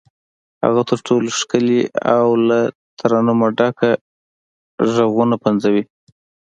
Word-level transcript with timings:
هغه 0.63 0.81
تر 0.89 0.97
ټولو 1.07 1.27
ښکلي 1.39 1.81
او 2.15 2.27
له 2.47 2.59
ترنمه 2.99 3.47
ډک 3.57 3.77
غږونه 4.93 5.35
پنځوي. 5.43 5.83